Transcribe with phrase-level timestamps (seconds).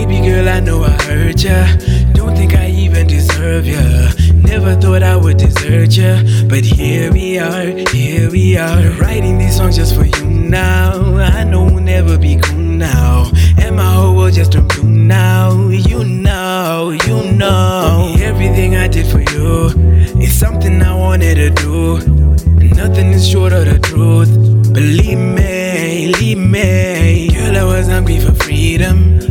[0.00, 1.66] I know I hurt ya.
[2.14, 4.10] Don't think I even deserve ya.
[4.34, 6.22] Never thought I would desert ya.
[6.48, 8.90] But here we are, here we are.
[9.00, 11.16] Writing these songs just for you now.
[11.16, 13.30] I know we'll never be cool now.
[13.58, 15.68] And my whole world just turned blue now.
[15.68, 18.14] You know, you know.
[18.20, 19.66] Everything I did for you
[20.20, 21.98] is something I wanted to do.
[22.74, 24.32] Nothing is short of the truth.
[24.72, 27.28] Believe me, believe me.
[27.34, 29.27] Girl, I was hungry for freedom.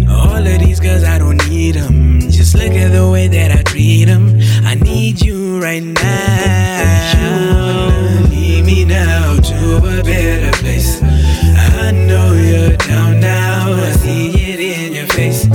[0.79, 2.19] Girls, I don't need them.
[2.19, 4.39] Just look at the way that I treat them.
[4.63, 7.09] I need you right now.
[7.17, 11.01] You lead me now to a better place.
[11.01, 13.73] I know you're down now.
[13.73, 15.45] I see it in your face.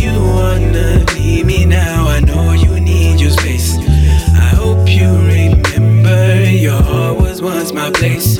[0.00, 2.08] You wanna leave me now.
[2.08, 3.76] I know you need your space.
[3.76, 8.37] I hope you remember your heart was once my place.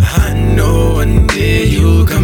[0.00, 2.21] I know one day you'll come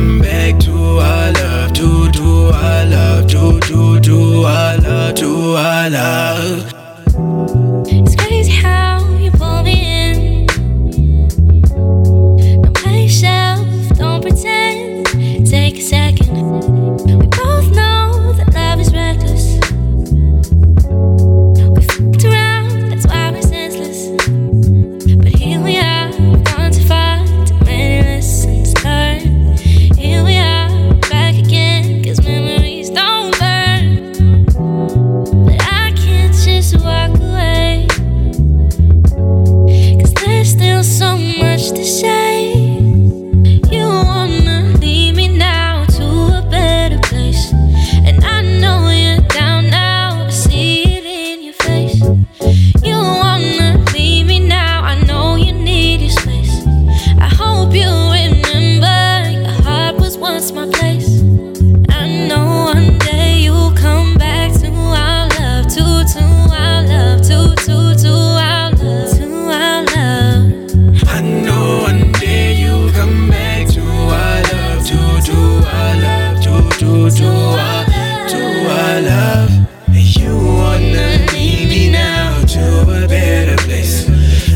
[77.10, 77.84] to our
[78.28, 79.50] to our love.
[79.92, 84.06] You wanna lead me now to a better place.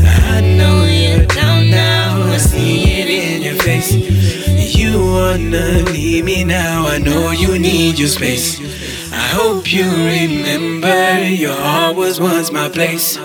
[0.05, 3.91] I know you're down now, I see it in your face.
[4.75, 8.59] You wanna leave me now, I know you need your space.
[9.11, 13.17] I hope you remember your heart was once my place.